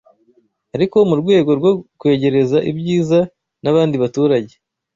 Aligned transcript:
ariko 0.75 0.97
mu 1.09 1.15
rwego 1.21 1.51
rwo 1.59 1.71
kwegereza 1.99 2.57
ibyiza 2.71 3.19
n’abandi 3.63 3.95
baturage, 4.03 4.53